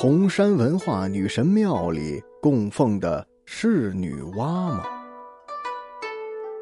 [0.00, 4.84] 红山文化女神庙里供奉的是女娲吗？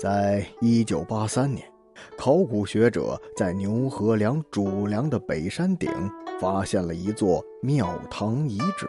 [0.00, 1.70] 在一九八三年，
[2.16, 5.90] 考古学者在牛河梁主梁的北山顶
[6.40, 8.88] 发现了一座庙堂遗址。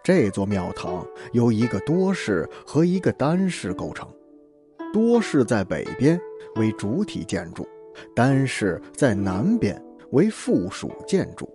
[0.00, 4.08] 这座庙堂由一个多室和一个单室构成，
[4.92, 6.20] 多室在北边
[6.54, 7.68] 为主体建筑，
[8.14, 11.52] 单室在南边为附属建筑。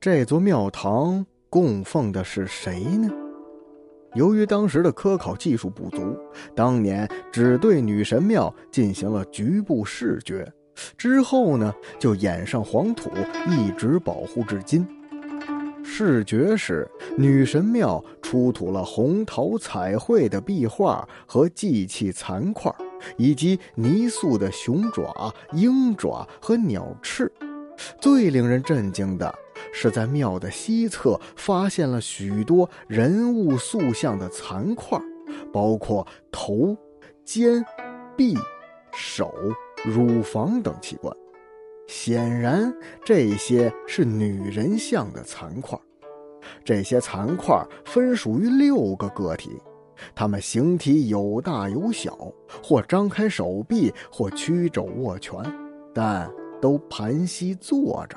[0.00, 3.10] 这座庙堂供奉的是谁呢？
[4.14, 6.16] 由于当时的科考技术不足，
[6.54, 10.50] 当年只对女神庙进行了局部视觉，
[10.96, 13.10] 之后呢就掩上黄土，
[13.48, 14.86] 一直保护至今。
[15.82, 22.72] 视觉时，女神庙出土了红桃彩绘的壁画和祭器残块，
[23.16, 27.30] 以及泥塑的熊爪、鹰爪和鸟翅。
[28.00, 29.34] 最令人震惊的。
[29.72, 34.98] 是在庙的西侧发现了许多人物塑像的残块，
[35.52, 36.76] 包括头、
[37.24, 37.64] 肩、
[38.16, 38.36] 臂、
[38.92, 39.32] 手、
[39.84, 41.14] 乳房等器官。
[41.86, 45.78] 显然，这些是女人像的残块。
[46.64, 49.50] 这些残块分属于六个个体，
[50.14, 52.16] 它们形体有大有小，
[52.62, 55.40] 或张开手臂，或曲肘握拳，
[55.94, 56.30] 但
[56.60, 58.16] 都盘膝坐着。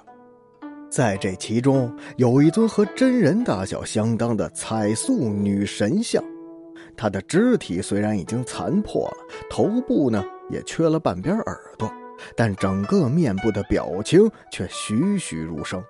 [0.89, 6.23] 在这其中，有一尊和真人大小相当的彩塑女神像，
[6.97, 9.17] 她的肢体虽然已经残破了，
[9.51, 11.91] 头部呢也缺了半边耳朵，
[12.35, 15.81] 但整个面部的表情却栩栩如生。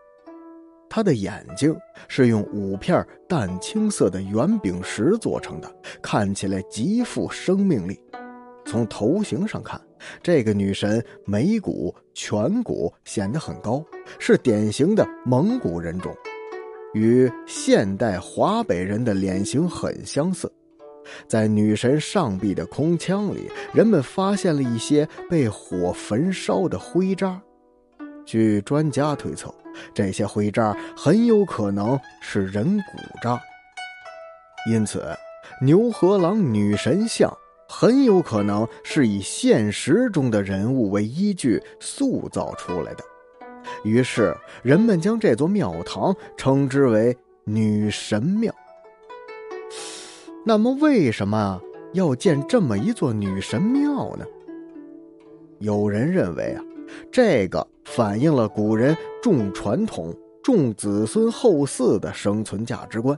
[0.89, 1.73] 她的眼睛
[2.09, 7.97] 是用五片淡青色的圆饼石做成的，看起来极富生命力。
[8.69, 9.81] 从头型上看，
[10.21, 13.83] 这个女神眉骨、颧骨显得很高，
[14.19, 16.15] 是典型的蒙古人种，
[16.93, 20.51] 与现代华北人的脸型很相似。
[21.27, 27.41] 在女神上臂的空腔里，人们发现了一些被火焚烧的灰渣。
[28.23, 29.51] 据专家推测，
[29.95, 33.41] 这些灰渣很有可能是人骨渣。
[34.69, 35.03] 因此，
[35.59, 37.35] 牛河狼女神像。
[37.71, 43.03] 很有可能是以现实中的人物为依据塑造出来的，
[43.83, 48.51] 于是人们将这座庙堂称之为女神庙。
[50.43, 51.61] 那么，为什么
[51.93, 54.25] 要建这么一座女神庙呢？
[55.59, 56.63] 有人认为啊，
[57.11, 63.15] 这个反映了古人重传统、重子孙后嗣的生存价值观。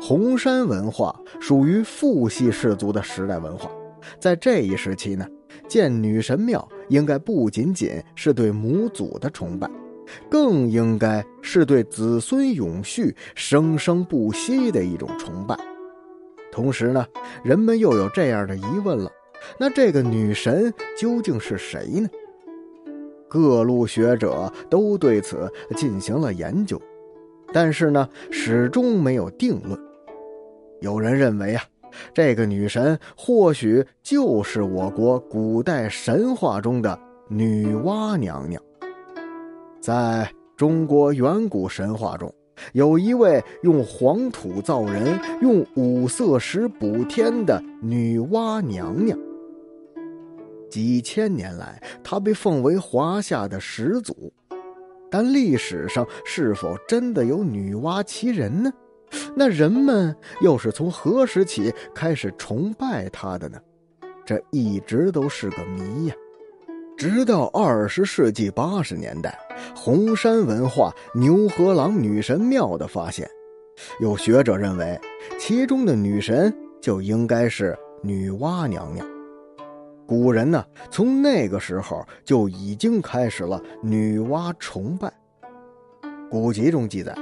[0.00, 3.70] 红山文化属于父系氏族的时代文化，
[4.18, 5.26] 在这一时期呢，
[5.68, 9.70] 建女神庙应该不仅仅是对母祖的崇拜，
[10.30, 15.56] 更应该是对子孙永续、生生不息的一种崇拜。
[16.52, 17.04] 同时呢，
[17.42, 19.10] 人们又有这样的疑问了：
[19.58, 22.08] 那这个女神究竟是谁呢？
[23.28, 26.80] 各路学者都对此进行了研究。
[27.54, 29.78] 但是呢，始终没有定论。
[30.80, 31.62] 有人认为啊，
[32.12, 36.98] 这个女神或许就是我国古代神话中的
[37.28, 38.60] 女娲娘娘。
[39.80, 42.34] 在中国远古神话中，
[42.72, 49.16] 有一位用黄土造人、用五色石补天的女娲娘娘。
[50.68, 54.32] 几千年来，她被奉为华夏的始祖。
[55.14, 58.72] 但历史上是否真的有女娲其人呢？
[59.36, 63.56] 那人们又是从何时起开始崇拜她的呢？
[64.26, 66.14] 这一直都是个谜呀。
[66.96, 69.38] 直到二十世纪八十年代，
[69.72, 73.30] 红山文化牛河郎女神庙的发现，
[74.00, 75.00] 有学者认为，
[75.38, 79.13] 其中的女神就应该是女娲娘娘。
[80.06, 85.12] 古人呢，从那个时候就已经开始了女娲崇拜。
[86.30, 87.16] 古籍中记载，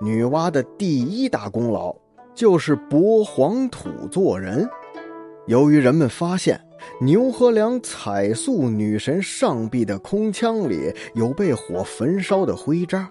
[0.00, 1.94] 女娲的第一大功劳
[2.34, 4.68] 就是博黄土做人。
[5.46, 6.60] 由于人们发现
[7.00, 13.08] 牛河梁彩塑女神上臂的空腔里有被火焚烧的灰渣，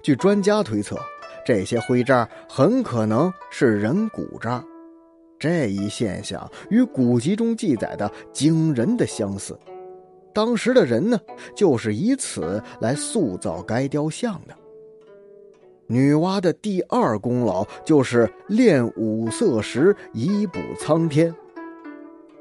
[0.00, 0.96] 据专家推测，
[1.44, 4.64] 这些灰渣很可能是人骨渣。
[5.38, 9.58] 这一现象与古籍中记载的惊人的相似，
[10.32, 11.20] 当时的人呢，
[11.54, 14.54] 就是以此来塑造该雕像的。
[15.86, 21.34] 女娲的第二功劳就是炼五色石以补苍天，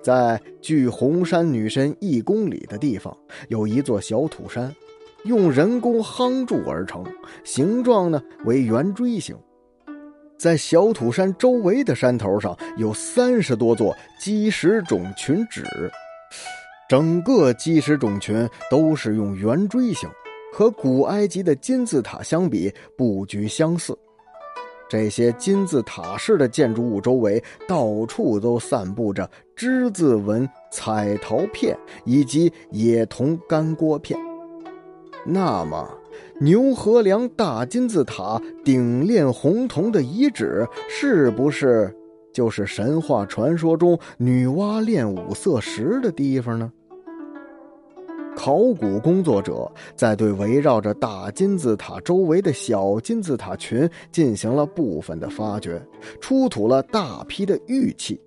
[0.02, 3.16] 在距红山女神一公里的地方，
[3.50, 4.74] 有一座小土山，
[5.26, 7.04] 用人工夯筑而成，
[7.44, 9.36] 形状呢为圆锥形。
[10.44, 15.64] 在小土山周围的山头上有三十多座基石种群址，
[16.90, 20.10] 整个基石种群都是用圆锥形，
[20.52, 23.98] 和古埃及的金字塔相比，布局相似。
[24.90, 31.74] 这些金字塔式的建筑物周围到处都散布着之字纹彩陶片
[32.04, 34.20] 以及野铜干锅片。
[35.26, 35.90] 那么，
[36.40, 41.94] 牛河梁大金字塔顶炼红铜的遗址，是不是
[42.34, 46.72] 就是神话传说中女娲炼五色石的地方呢？
[48.36, 55.80] 考古工作者在对围绕着大金字塔周围的小金字塔群进行了部分的发掘，
[56.20, 58.20] 出土了大批的玉器。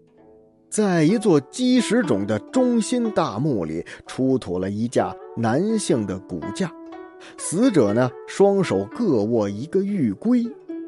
[0.71, 6.71] 在一座基石冢的中心大墓里，出土了一架男性的骨架。
[7.39, 10.45] 死者呢，双手各握一个玉龟，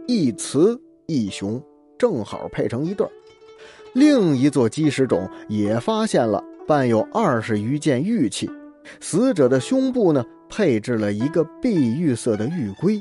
[0.06, 1.62] 一雌一雄，
[1.96, 3.06] 正好配成一对
[3.94, 8.48] 另一座基石冢也发现了伴有二十余件玉器，
[9.00, 13.00] 死者的胸部呢配置了一个碧玉色的玉龟。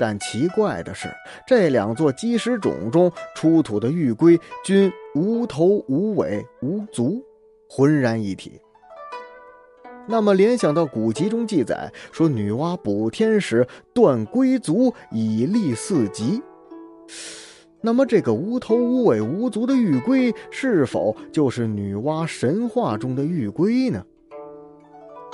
[0.00, 1.08] 但奇怪的是，
[1.46, 7.22] 这两座基石冢中出土的玉龟均无头无尾无足，
[7.68, 8.60] 浑然一体。
[10.06, 16.42] 那么联想到古籍中记载说女娲补天时断龟足以立四极，
[17.80, 24.04] 那么这个无头无尾无足的玉龟是否就是女娲神话中的玉龟呢？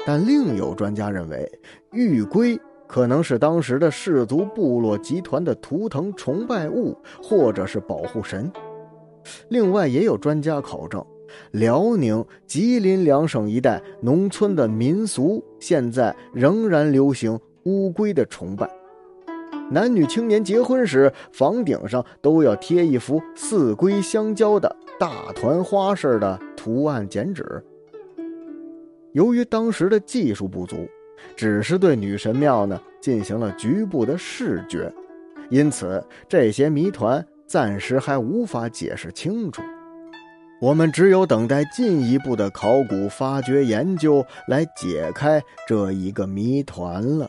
[0.07, 1.51] 但另有专家认为，
[1.93, 8.51] 玉龟可能是当时的氏族部落集团的图腾崇拜物，或者是保护神。
[9.49, 11.05] 另外，也有专家考证。
[11.53, 18.69] 辽宁、吉林两省一带农村的民俗，现在仍然流行乌龟的崇拜。
[19.71, 27.63] 男女青年结婚时，房顶上都要贴一幅四龟相交的大团花式的图案剪纸。
[29.13, 30.89] 由于当时的技术不足，
[31.37, 34.93] 只是对女神庙呢进行了局部的视觉，
[35.51, 39.63] 因此这些谜团暂时还无法解释清楚。
[40.61, 47.27] 我们只有等待进一步的考古发掘研究来解开这一个谜团了。